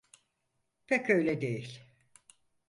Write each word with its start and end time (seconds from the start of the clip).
Pek 0.87 1.09
öyle 1.09 1.41
değil. 1.41 1.79